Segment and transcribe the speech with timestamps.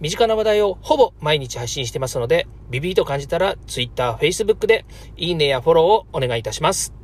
[0.00, 4.86] 身近な話題をほぼ毎日配信してますので、ビビーと感じたら Twitter、Facebook で
[5.18, 6.94] いいねやフォローをお願いいたします。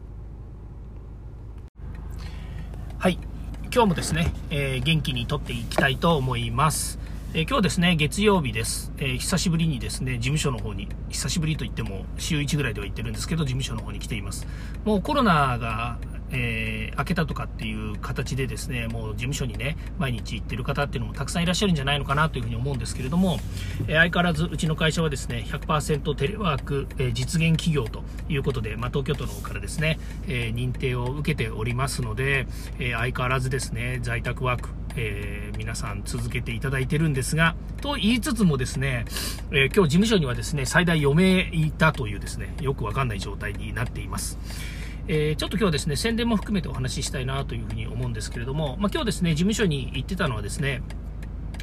[2.98, 3.18] はい。
[3.64, 6.98] 今日もですね、えー、元気にとっていきたいと思います。
[7.34, 14.46] えー、今日ですね、月曜日です、えー、久しぶりにですね、事務所の方に、久しぶりと言っても週1ぐらいでは行ってるんですけど、事務所の方に来ています。
[14.87, 15.98] もうコロナが
[16.30, 23.39] えー、開けたとかっていう形でですね、もう事務所にね、毎日行ってる方っていうのもたくさんいらっしゃるんじゃないのかなというふうに思うんですけれども、
[23.87, 32.46] えー、相変わらずうちの会社はですね、100%テレワーク、えー、実現企業ということで、まあ、東京都の方からですね、え認定を受けておりますので、
[32.79, 39.05] え相変わらずですね、在宅ワーク、えー、皆さん続けていただいてるんですが、と言いつつもですね、
[39.52, 44.38] えー、今日事務所にはですね、最大4名いたというですね、よくわかんない状態になっています。
[45.09, 50.82] えー、ちょっと今日ですね、宣伝も含めてお話ししたいなというふうに思うんですけれども、まあ、今日ですね、事務所に行ってたのはですね、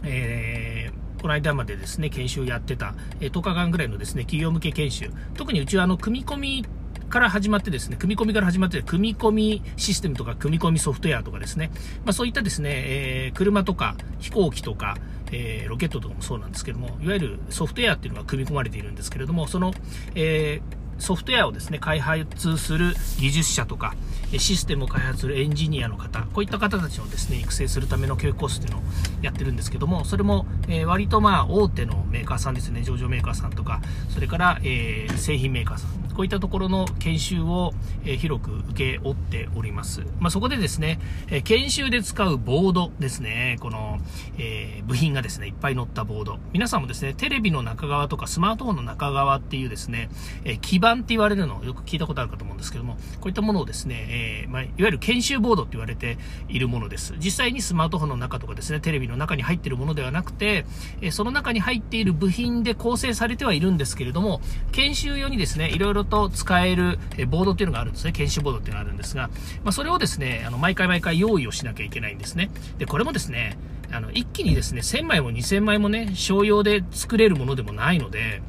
[0.04, 6.66] えー、この間までですね、研修やってた、え、10日間ぐらいのですね、企業向け研修、特にうちはあの、組み込み
[7.10, 11.70] から始まってですね、組み込みから始まって、組み込みシステムとか、組み込みソフトウェアとかですね、
[12.06, 14.98] まあ、そういったですね、えー、車とか飛行機とか、
[15.34, 19.74] えー、ロケットとかもそうなんですけども、いわゆるソフトウェアっていうのが組み込まれているんですけれども、その、
[20.16, 23.94] えーソフトウェアをですね、開発する技術者とか、
[24.38, 28.82] システムを開発するエンジニアの方、こういった方たちをですね、育成するための教育コースっていうのを
[29.22, 37.74] やってるんですけども、それも、え、割とまあ、大手のメーカーさんですね、上場メーカーさんとか、それから、えー、製品メーカーさん、こういったところの研修を、
[38.06, 40.02] え広く受け負っております。
[40.20, 41.00] まあ、そこでですね、
[41.30, 44.00] え研修で使うボードですね、この、
[44.38, 46.40] えー、部品がですね、いっぱい載ったボード。
[46.52, 50.10] 皆さんもですね、テレビの中側とかスマートフォンの中側っていうですね、
[50.44, 56.18] え基板って言われるのをよく聞いたことあるかと思うんですけども、こういったものをですね、えー、まあ、いわゆる研修ボードって言われて
[56.50, 57.16] いるものです。
[57.18, 60.66] 実際にスマートフォンの中とかですね、テレビの中に入っているものではなくて、
[61.02, 68.12] えその中に入っている部品で構成されてはいるんですけれども、研修用にですね、いろいろと使えるボードっていうのがあるんですね。
[68.12, 69.30] 研修ボードっていうのがあるんですが、
[69.64, 72.50] まあ、それをですね、あの、毎回毎回用意をしなきゃいけないんですね。
[72.78, 73.58] で、これもですね、
[73.92, 78.42] あの、一気にですね、1000枚も2000枚もね、商用で作れるものでもないので、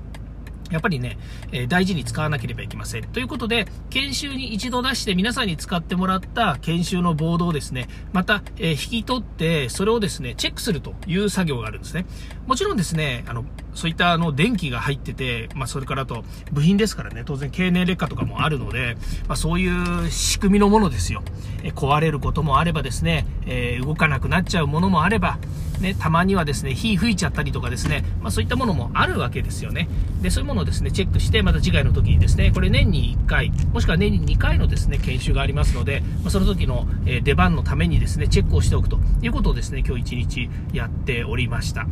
[0.71, 1.19] やっぱりね、
[1.53, 3.05] え大事に使わなければいけません。
[3.05, 12.07] ということで、研修に一度出して皆さんに使ってもらった研修のボードをですね、また、え引き取って、それをですね、チェックするという作業があるんですね。
[12.47, 13.45] もちろんですね、あの、
[13.75, 18.97] そういったあの電気が入ってて、まあ、それからと部品ですからね、当然経年劣化とかもあるので、
[19.29, 21.23] まあ、そういう仕組みのものですよ。
[21.63, 25.39] え壊れることもあればですね、えー、動かなくなっちゃうものもあれば、
[25.81, 29.89] ね、たまにはですね、火吹いちゃったりとかですね、まあ、そういったものもあるわけですよね。
[30.23, 41.87] で、そういうものをですね、チェックして、また次回の時にですね、これ年に1回、もしくは年に2回のですね、研修がありますので、まあ、その時の、え出番のためにですね、チェックをしておくということをですね、今日一日やっておりました。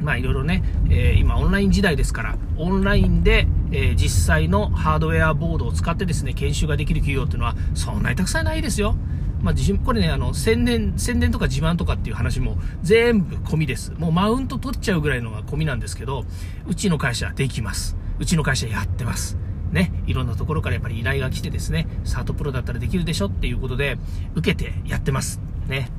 [0.00, 8.96] まあいろいろね、えー、今オンライン時代ですから、オンラインで、えー、実際のハードウェアボードを使ってですね、研修ができる企業っていうのは、そんなにたくさんないですよ。
[9.42, 13.92] まあ、これね、あの、宣伝、宣伝とか自慢とかっていう話も全部込みです。
[13.92, 16.24] もうマウント取っちゃうぐらいのが込みなんですけど、
[16.66, 17.96] うちの会社できます。
[18.18, 19.38] うちの会社やってます。
[19.72, 23.98] ね、いろんなところからやっぱり依頼が来てですね、サートプロだったらできるでしょっていうことで、
[24.34, 25.40] 受けてやってます。
[25.68, 25.90] ね。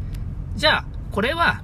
[0.55, 1.63] じゃあ、これは、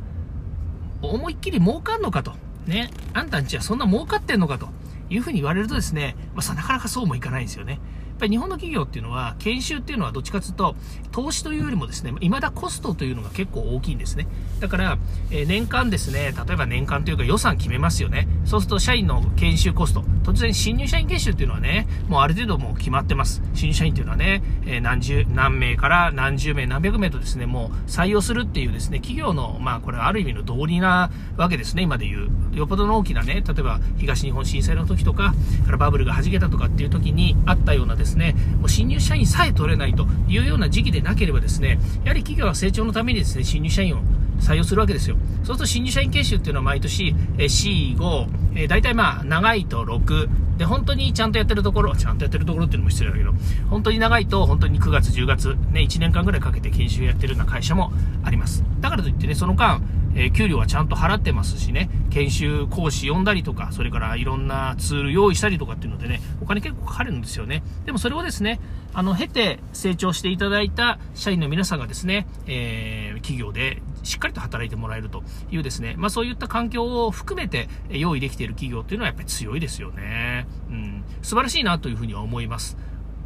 [1.02, 2.34] 思いっきり儲かんのかと。
[2.66, 2.90] ね。
[3.14, 4.70] あんたんちはそんな儲かってんのかと
[5.10, 7.80] いうふうに言われるとですね、まあ、なかなかそうもいかないんですよね。
[8.18, 10.76] ぱり日本の企業っていうのは、研修っていうのはどっちかというと、
[11.12, 14.28] 投資というよりもですね、未だコストというのが結構大きいんですね。
[14.60, 14.98] だから、
[15.32, 18.28] えー、年間ですね、例えば年間というか予算決めますよね。
[18.46, 23.42] そうすると社員の研修コスト、突然新入社員研修っていうのはね、もうある程度もう決まってます。
[23.54, 32.30] 新入社員っていうのはね、えー、何十、何名から何十名、何百名とですね、もう採用するっていうですね、企業の、まあこれはある意味の道理なわけですね、今で言う。
[32.56, 35.34] よっぽどの大きなね、例えば東日本震災の時とか、
[35.66, 44.02] からバブルが弾けたとかっていう時にあったようなですね、ですねもう新入社員さえ取れないというような時期でなければですね、やはり企業は成長のためにですね、新入社員を
[44.40, 45.18] 採用するわけですよ。
[45.38, 53.34] そうすると新入社員研修っていうのは毎年、え C5、え大体まあ長いと6、で、本当にちゃんとやってるところ、ちゃんとやってるところっていうのも失礼だけど、
[53.70, 57.92] 本当に長いと本当に9月、10月、ね、1年間ぐらいかけて研修やってるような会社も
[58.24, 58.64] あります。
[58.82, 59.82] だからといってね、その間、
[60.18, 67.64] え、給料はちゃんと払ってますしね、研修講師呼んだりとか、それからいろんなツール用意したりとかっていうのでね、お金結構かかるんですよね。
[67.86, 68.60] でもそれをですね、
[68.94, 75.22] あの、経て成長していただいた社員の皆さんがですね、えー、企業でしっかりと働いてもらえると
[75.52, 80.48] いうですね、まあそういった環境を含めて用意できている企業っていうのはやっぱり強いですよね。
[80.72, 81.04] うん。
[81.22, 82.76] 素晴らしいなというふうには思います。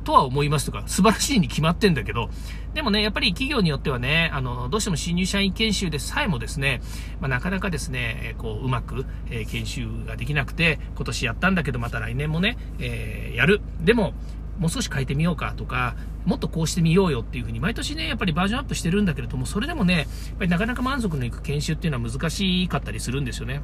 [0.03, 2.29] とは思いますとか、素晴らしいに決まってんだけど、
[2.73, 6.81] でもね、やっぱり企業によってはね、あの、どうしても新入社員研修でさえもですね、
[7.19, 13.61] まあ、なかなかですね、こう、うまく、え、研修ができなくて、今年やったんだけど、また来年もね、えー、やる。
[13.81, 14.13] でも、
[14.59, 15.95] もう少し変えてみようかとか、
[16.25, 20.07] もっとこうしてみようよっていうふうに、毎年ね、やっぱりバージョンアップしてるんだけれども、それでもね、やっ
[20.37, 23.61] ぱりなかなか満足のいく研修っていうのは難しかったりするんですよね。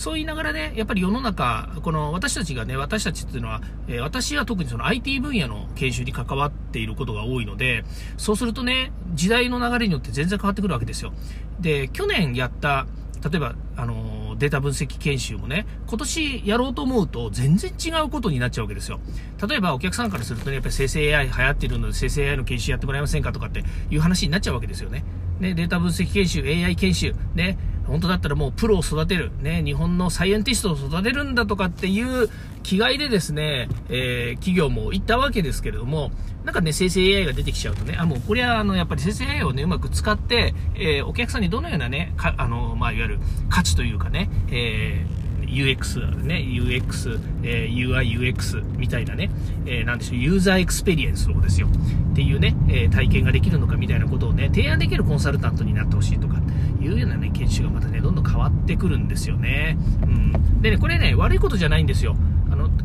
[0.00, 7.84] そう言いながらね、やっぱり世の中、この私たちがね、私たちっていうのは、えー、私は特にその IT 分野の研修に関わっていることが多いので、
[8.16, 11.12] そうするとね、時代の流れによって全然変わってくるわけですよ。
[11.60, 12.86] で、去年やった、
[13.22, 19.00] 例えば、あのデータ分析研修もね、今年やろうと思うと全然違うことになっちゃうわけですよ。
[19.46, 25.04] 例えばお客さんからするとね、やっぱり生成 AI 流行っているので生成 AI の研修やってもらえませんかとかっていう話になっちゃうわけですよね。
[25.40, 27.58] ね、データ分析研修、AI 研修、ね、
[27.90, 32.28] 本当だったらもうプロを育てる、ね、日本のサイエンティストを育てるんだとかっていう
[32.62, 36.10] 気概でですね、えー、起業も行ったわけですけれども、
[36.44, 49.30] なんかね、生成 AI が出てきちゃうとね、あ、もうこれはあの、やっぱり生成 AI をね、うまく使って、えー、お客さんにどのようなね、かあの、まあ、いわゆる価値というかね、えー UX ね、UX、えー、UI、UX みたいなね、
[49.66, 51.68] えー、なんでしょう、ユーザーエクスペリエンスをですよ、
[52.12, 56.39] っていうね、えー、体験ができるのかみたいなことをね、提案できるコンサルタントになってほしいとか、
[56.80, 59.76] いうようなね、研修がまたね、どんどん変わってくるんですよね。
[60.02, 60.62] うん。
[60.62, 62.16] でね、これね、悪いことじゃないんですよ。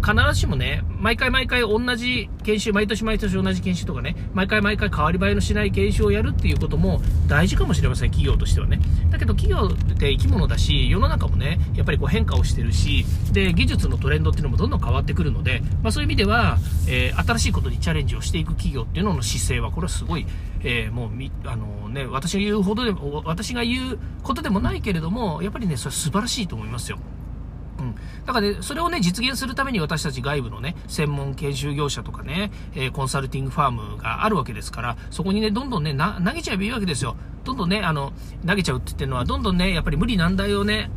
[0.06, 8.80] 必ずしもね、毎回毎回同じ研修、毎年毎年同じ研修とかね、毎回毎回変わり映えのしない研修をやるっていうことも大事かもしれません、企業としてはね。
[9.10, 20.28] だけど企業って生き物だし、世の中もね、やっぱりこう変化をしてるし、で、技術のトレンドっていうのもどんどん変わってくるので、まあそういう意味では、えー、新しいことにチャレンジをしていく企業っていうのの姿勢は、これはすごい、
[20.62, 27.00] えー、もうみ、あのね、私が言うほどでも、私が言うことでもないけれども、やっぱりね、それ素晴らしいと思いますよ。
[27.86, 27.96] うん。
[28.26, 37.16] だからね、それをね、実現するために私たち外部のね、専門研修業者とかね、えー、コンサルティングファームがあるわけですから、そこにね、どんどんね、投げちゃえばいいわけですよ。
[37.44, 38.14] どんどんね、あの、
[38.46, 40.90] 投げちゃうって言ってるのは、どんどんね、やっぱり無理難題をね、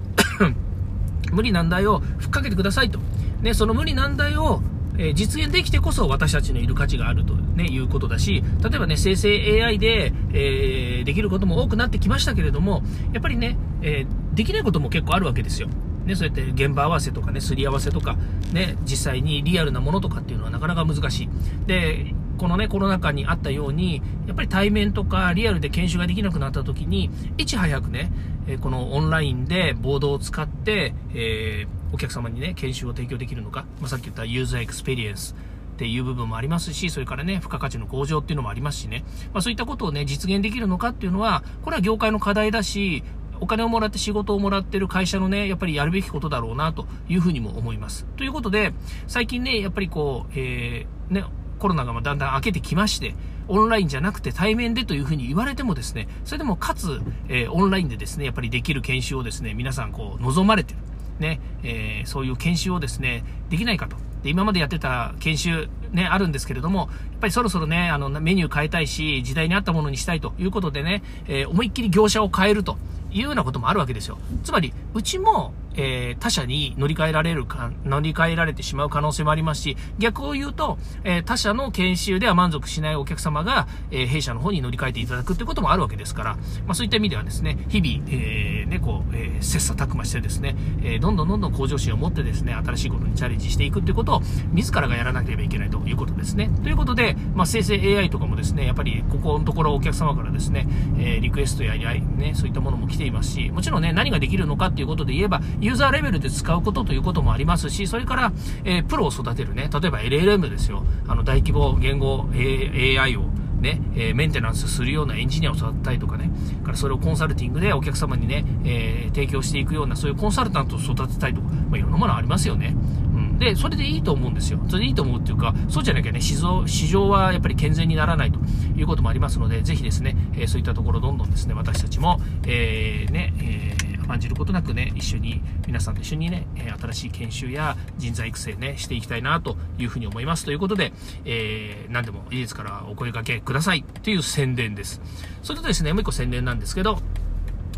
[1.33, 3.01] 無理難題をふっかけてくださいと。
[3.43, 4.63] ね、その無理難題を
[4.99, 12.83] え実現できてこそ私たちのいる価値があると、ね、いうことだし、例えばね、生成 AI で、えー、できることも多くなってきましたけれども、
[13.13, 15.69] やっぱりね、えー、できないことも結構あるわけですよ。
[16.09, 18.17] ね、そうやって現場合わせとかね、すり合わせとか、
[18.53, 21.29] ね、実際にリアルなものとかっていうのはなかなか難しい。
[21.67, 28.11] で、このね、コロナ禍にあったように、やっぱり対面とかリアルで研修ができなくなった時に、いち早くね、
[28.47, 35.37] えこのオンラインでボードを使って、えー、お客様にね、研修を提供できるのか、まあ、さっき言ったユーザーエクスペリエンス、
[35.79, 43.05] っていう部分もありますし、それからね、付加価値の向上っていうのもありますしね、まあ、そういったことをね、実現できるのかっていうのは、これは業界の課題だし、
[43.41, 48.05] お金をもらって仕事をもらってる会社のね、やっぱりやるべきことだろうなというふうにも思います。
[48.17, 48.73] ということで、
[49.07, 51.25] 最近ね、やっぱりこう、えー、ね、
[51.59, 53.15] コロナがだんだん明けてきまして、
[53.49, 60.81] オンラインじゃなくて対面でというふうに言われてもですね、それでもかつ、えー、オンラインでですね、やっぱりできる研修をですね、皆さんこう望まれてる。
[61.19, 63.97] ね、えー、そういう研修をですね、できないかと。
[64.23, 66.89] で、今までやってた研修ね、あるんですけれども、やっ
[67.21, 72.77] ぱりそろそろね、あの、メニュー変えたいし、時代に合ったものにしたいということでね、えー、思いっきり業者を変えると
[73.11, 74.19] いうようなこともあるわけですよ。
[74.45, 86.35] つまり、うちも、えー、他社に乗り換えられるか、乗り換えられてしまう可能性もありますし、逆を言うと、えー、他社の研修では満足しないお客様が、えー、弊社の方に乗り換えていただくということもあるわけですから、
[86.67, 96.51] まあそういった意味ではですね、日々、えー、ね、こう、え、切磋琢磨してですね、え、どんどんどんどん向上心を持ってですね、新しいことにチャレンジしていくっていうことを、自らがやらなければいけないということですね。
[96.65, 100.67] ということで、まあ生成 AI とかもですね、やっぱりここのところお客様からですね、
[100.99, 108.33] え、リクエストや依頼、ね、そういったものも来ていますし、もちろんね、何ができるのかっていうことで言えば、ユーザーレベルで使うことということもありますし、それから、
[108.65, 110.83] えー、プロを育てるね、例えば LLM ですよ。
[111.07, 113.25] あの、大規模言語、A、AI を
[113.61, 116.31] ね、えー、メンテナンスするようなエンジニアを育てたいとかね、
[116.65, 122.75] からそれをコンサルティングでお客様にね、えー、提供していくような、そういうコンサルタントを育てたいとか、まあ、いろんなものありますよね。
[123.15, 123.39] うん。
[123.39, 124.61] で、それでいいと思うんですよ。
[124.69, 128.39] それでいいと思うっていうか、そうじゃなきゃね、市場市場はやっぱり健全にならないと
[128.75, 136.47] いうこともありますので、ぜひですね、えー、そういったところどんどんですね、私たちも、えー、ね、えー甘じることなくね、一緒に、皆さんと一緒にね、
[136.81, 140.47] 新しい研修や人材育成ね、していきたいなというふうに思います。
[140.47, 140.93] ということで、
[141.27, 145.03] えー、何でもいいですからお声掛けくださいという宣伝です。
[145.43, 147.01] それとですね、もう一個宣伝なんですけど、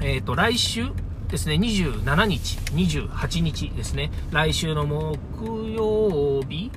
[0.01, 0.87] えっ、と、来週
[1.29, 6.71] ですね、27日、28日ですね、来週の木曜日、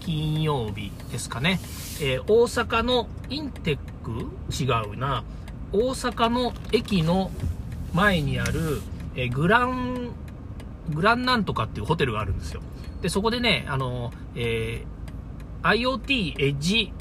[0.00, 1.60] 金曜日ですかね、
[2.00, 4.30] えー、大阪のインテック？
[4.50, 5.24] 違うな、
[5.72, 7.30] 大阪の駅の
[7.94, 8.80] 前にある、
[9.14, 10.10] え、グラン、
[10.90, 12.60] グランなんとかっていうホテルがあるんですよ。
[13.02, 16.92] で、そこでね、あの、えー、IoT エッジ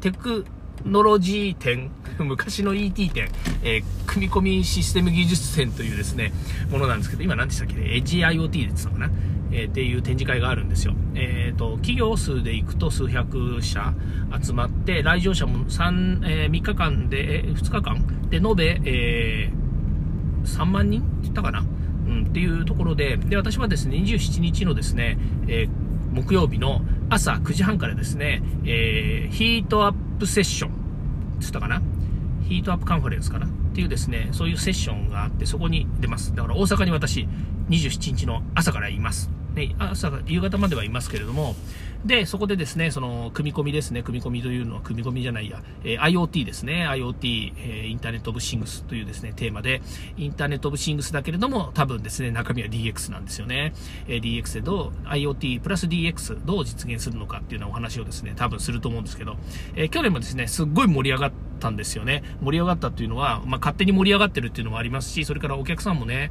[0.00, 0.46] テク
[0.84, 3.28] ノロジー展、 昔の ET 展、
[3.62, 6.32] えー、組み込みシステム技術展というですね、
[6.70, 9.10] ものなんですけど、今何でしたっけね、エッジ IoT で言ってたのかな、
[9.50, 10.94] えー、っていう展示会があるんですよ。
[11.14, 13.94] えっ、ー、と、企業数で行くと数百社
[14.42, 19.65] 集まって、来場者も3、えー、3日間で、えー、2日間で延べ、えー、
[20.46, 21.60] 3万人って言ったかな？
[21.60, 25.68] うん、っていうところで、で、私はですね、27日のですね、えー
[26.12, 30.70] 木曜日の朝9時半からですね、えー、ヒートアップセッション、
[31.40, 31.82] つったかな？
[32.48, 33.46] ヒートアップカンファレンスかな？
[33.46, 36.34] っていうですね、そういうセッションがあって、そこに出ます。
[36.34, 37.28] だから大阪に私、
[37.68, 39.30] 27日の朝からいます。
[39.54, 41.54] ね、朝、夕方まではいますけれども、
[42.06, 49.82] で、そこでですね、その、組み込みですね、組み込みというのは、組み込みじゃないや、えー、IoT ですね、IoT、えー、インターネットオブシングスというですね、テーマで、
[50.16, 53.72] インターネットオブシングスだけれども、多分ですね、中身は DX なんですよね。
[54.06, 59.36] えー、DX でどう、IoT プラス DX どう実現するのかっていうようなお話をですね、多分すると思うんですけど、
[59.74, 62.22] え、去年もですね、すっごい盛り上がってたんですよね。
[62.40, 66.30] 盛り上がったっていうのは、まあ、勝手に盛り上がってるっていうのもありますし、それからお客さんもね、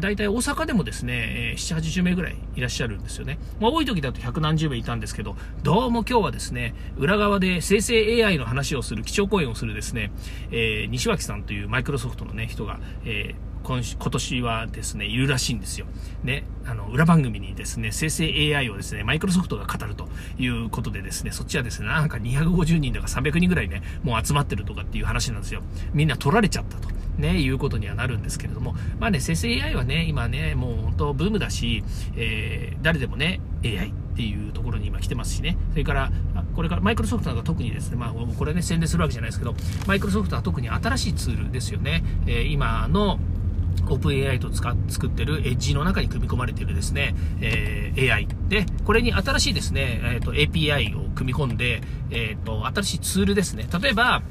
[0.00, 3.38] 大体大阪でもですね、7、80名ぐらいいらっしゃるんですよね。
[3.60, 10.12] まあ、多い時だと100何十名いたんですけど、どうもも今日はですね、裏側で生成 AI の話をする、基調講演をするですね、
[10.50, 15.86] えー、西脇さんというマイクロソフトのね、人が、えー今今年はですね、いるらしいんですよ。
[16.22, 18.24] ね、あの、裏番組にですね、生成
[18.56, 20.08] AI をですね、マイクロソフトが語ると
[20.38, 25.62] いうことでですね、そっちはですね、なんか250人とか300人ぐらいね、もう集まってるとかっていう話なんですよ。
[25.92, 26.94] みんな取られちゃったと。
[27.18, 31.82] ね、いうことにはなるんですけれども、まあね、生成 AI はね、今ね、もう本当ブームだし、
[32.14, 36.12] えー、誰でもね、AI っていうところに今来てますしね、それから、
[36.54, 39.54] これからマイクロソフトなんか特にですね、まあ、これね、宣伝するわけじゃないですけど、
[39.86, 43.18] マイクロソフトは特に新しいツールですよね、えー、今の、
[43.94, 53.66] オープン AI と使作ってるエッジの中に組み込まれているですね、えー、AI で、これに新しいですね、えーと、API を組み込んで、えーと、新しいツールですね。
[53.80, 54.22] 例えば、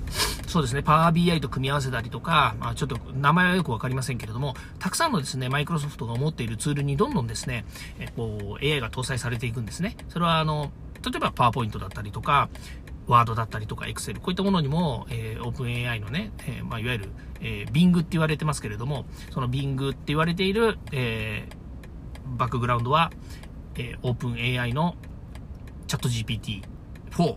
[0.48, 7.66] そうですね、Power BI と組み合わせたりとか、まあ、ちょっと名前はよくわかりませんけれども、たくさんのですね、マイクロソフトが持っているツールにどんどんですね、
[8.00, 9.98] え、こう AI が搭載されていくんですね。
[10.10, 10.72] それはあの、
[11.04, 12.50] 例えば PowerPoint だったりとか、
[13.08, 17.10] ワードだったりとか、エクセル、こういったものにも、えー、オープン AI のね、えー、まあ、いわゆる、
[17.42, 23.12] えー、Bing って言われてますけれども、その Bing って言われている、えー、バックグラウンドは、
[23.76, 24.96] えー、オープン AI の
[25.88, 27.36] チャット GPT4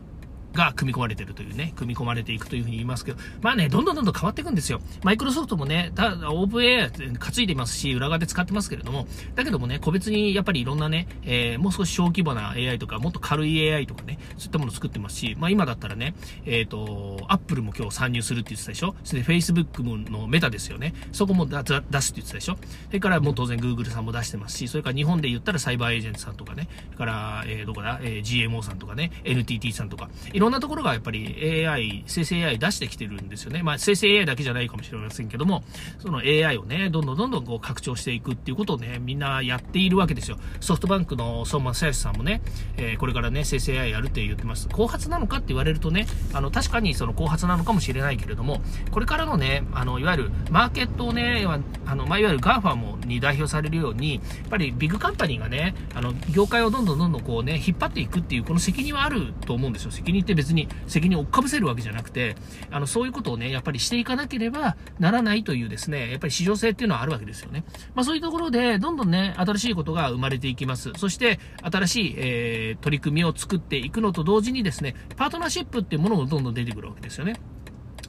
[0.55, 4.81] が組み込まれてるというね、組み込まれていくというふうに言いますけど、まあね、どんどんどんどん変わっていくんですよ。
[5.03, 16.15] マイクロソフトもね、ただオープン AI 担いでますし、裏側で使ってますけれども、だけどもね、個別にやっぱりいろんなね、えー、もう少し小規模な AI とか、もっと軽い AI とかね、そういったものを作ってますし、まあ今だったらね、
[16.47, 18.95] えっ、ー、と、アップルも今日参入するって言ってたでしょ？
[19.05, 20.95] それで Facebook のメタですよね。
[21.13, 22.57] そこも出すって言ってたでしょ？
[22.87, 30.09] それからもう当然 Google さんも出してますし、それから日本で言ったらサイバーエージェントさんとかね、それから、えー、どこだ、えー、GMO さんとかね、NTT さんとか、
[30.39, 33.65] いろんなところがやっぱり AI、生成 AI 出してきてるんですよね。
[33.65, 35.65] まあ、生成 AI だけじゃないかもしれませんけども、
[35.99, 40.39] その AI をね、どんどんどんどんこう拡張していくっていうことをね、みんなやっているわけですよ。
[40.61, 42.41] ソフトバンクの相馬久さんもね、
[42.77, 44.69] えー、これからね、生成 AI やるって言ってます。
[44.69, 51.47] 後発なのかって言われるとね、あの、確かにその後発なのかもしれないけれども、これからのね、あの、いわゆるマーケットをね、
[51.85, 59.91] あの、まあ、いわゆる GAFA に代表されるように、やっぱりビッグカンパニーがね、あの、業界をどんどんどんどんこうね、引っ張っていくっていう、この責任はあると思うんですよ。
[59.91, 62.37] 責任って別に責任を追っかぶせるわけじゃなくて、
[62.71, 67.65] あの、そういうことをね、やっぱりしていかなければならないというですね、やっぱり市場性っていうのはあるわけですよね。
[67.95, 70.93] まあそういうところで、どんどんね、新しいことが生まれていきます。
[70.97, 77.37] そして、新しい、えー、取り組みを作っていくのと同時にですね、パートナーシップっていうものもどんどん出てくるわけですよね。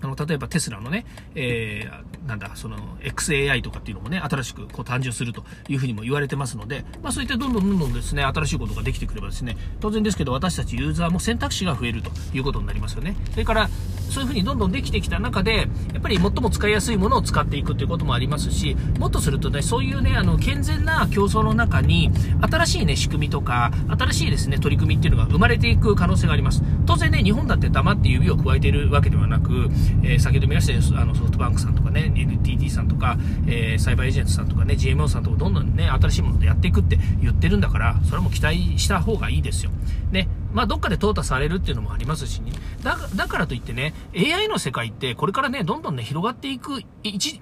[0.01, 13.15] あの、例えばテスラのね、えー、なんだ、その、XAI とかっていうのもね、新しくこう誕生するというふうにも言われてますので、まあそういったどんどんどんどんですね、新しいことができてくればですね、当然ですけど私たちユーザーも選択肢が増えるということになりますよね。
[13.31, 13.69] それから、
[14.09, 15.57] そういうふうにどんどんできてきた中で、
[15.93, 22.11] やっぱり最も使いやすいものを使っていくということもありますし、もっとするとね、そういうね、あの、健全な競争の中に、
[22.41, 26.63] 新しいね、仕組みとか、新しいですね、取り組みっていうのが生まれていく可能性があります。
[26.85, 29.69] 当然ね、日本だって黙って指を加えているわけではなく、
[30.03, 39.71] えー、先ほど見ましたよあのソフトバンクさんとかね、NTT さんとか、えー、サイバーエージェントさんとかね、GMO さんとかどんどんね、新しいものでやっていくって言ってるんだから、それも期待した方がいいですよ。
[40.11, 42.51] ね、まあ、どっかで淘汰されるっていうのもありますしね。
[42.83, 47.39] だだからといってね、AI の世界ってこれからね、どんどんね、広がっていく、一、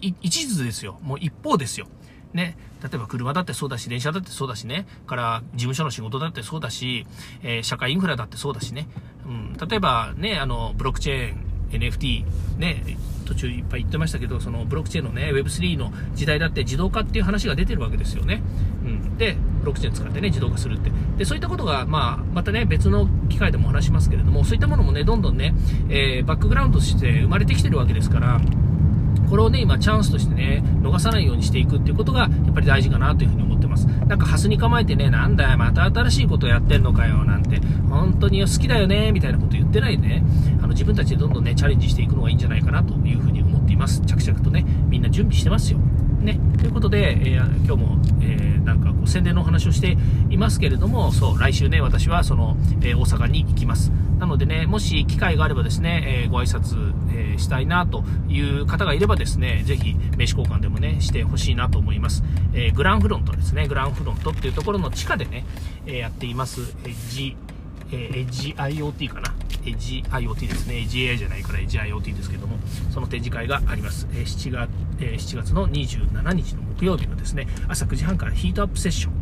[0.00, 0.98] 一途ですよ。
[1.02, 1.86] もう一方ですよ。
[2.32, 7.06] ね、例えば車だってそうだし、電車だってそうだしね、から事務所の仕事だってそうだし、
[7.42, 8.88] えー、社会インフラだってそうだしね、
[9.26, 12.24] うん、例えばね、あの、ブロックチェーン、NFT、
[12.58, 12.84] ね、
[13.30, 18.42] 途中いっぱい言ってましたけど、そのブロックチェーンのね、Web3 の時代だって自動化っていう話が出てるわけですよね。
[18.84, 19.16] うん。
[19.16, 20.90] で、ブロックチェーン使ってね、自動化するって。
[21.16, 25.54] で、そういったことが、まあ、またね、別の機会でも話しますけれども、そういったものもね、どんどんね、
[25.88, 28.40] えー、バックグラウンドとして生まれてきてるわけですから、
[29.30, 33.86] これをね、今チャンスとしてね、逃さないようにしていくっていうことが、やっぱり大事かなというふに思ってます。
[33.86, 40.24] なんか、ハスに構えてね、なんだよ、また新しいことやってんのかよ、なんて、本当に好きだよね、みたいなこと言ってないでね、
[40.70, 44.00] の、自分たちでどんどんね、チャレンジしていくのがいいんじゃないかなというふうに思っています。
[44.06, 45.78] 着々とね、みんな準備してますよ。
[46.20, 49.96] ね、ということで、えー、今日も、えー、なんかこう宣伝のお話をして
[50.28, 53.90] いますけれども、そう、来週ね、私はその、えー、大阪に行きます。
[54.18, 62.22] なのでね、もし機会があればですね、えご挨拶、えしたいなという方がいればですね、ぜひ名刺交換でもね、してほしいなと思います。
[62.52, 65.46] えグランフロントですね、グランフロントっていうところの地下でね、
[65.86, 67.34] えやっています、え G、
[67.92, 69.32] えエッジ IoT かな。
[69.64, 70.86] エッジ IoT ですね。
[70.90, 72.58] GAI じゃないからエジ IoT ですけども、
[72.92, 74.06] その展示会があります。
[74.12, 74.68] え7月、
[75.00, 79.12] え7月の27日の木曜日のですね、朝9時半からヒートアップセッション、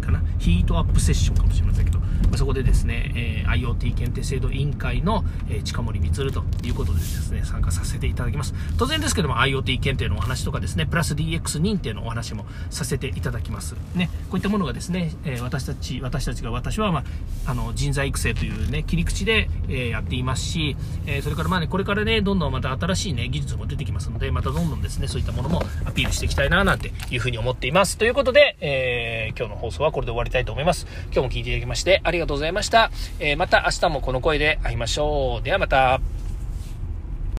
[0.00, 0.22] かな。
[0.38, 1.98] ヒートアップセッションかもしれませんけど、
[2.30, 8.54] まそこでですね、えー、IoT 検定制度委員会の、えー、近森光ということでですね、参加させていただきます。
[8.78, 13.74] 当然ですけども、IoT 検定のお話とかですね、プラス DX 認定のお話もさせていただきます。
[13.94, 17.00] ね、こういったものがですね、えー、私たち、私たちが、私は、ま
[17.46, 20.76] あ、あの、人材育成というね、切り口で、えー、やっていますし、
[21.06, 27.98] えー、それからまあね、これからね、どんどんまた新しいね、技術も出てきますので、またどんどんですね、そういったものもアピールしていきたいな、なんていうふうに思っています。
[27.98, 30.86] ということで、えー、今日の放送ははこれで終わりたいと思います。
[31.12, 32.90] 今日も聞いていただきまして、ありがとうございました。
[33.18, 35.44] えー、また明日もこの声で会いましょう。
[35.44, 36.00] ではまた。